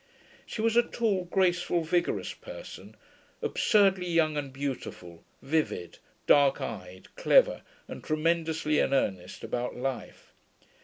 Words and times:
She 0.47 0.63
was 0.63 0.75
a 0.75 0.81
tall, 0.81 1.25
graceful, 1.25 1.83
vigorous 1.83 2.33
person, 2.33 2.95
absurdly 3.43 4.07
young 4.07 4.35
and 4.35 4.51
beautiful, 4.51 5.23
vivid, 5.43 5.99
dark 6.25 6.59
eyed, 6.59 7.13
clever, 7.15 7.61
and 7.87 8.03
tremendously 8.03 8.79
in 8.79 8.95
earnest 8.95 9.43
about 9.43 9.75
life. 9.77 10.33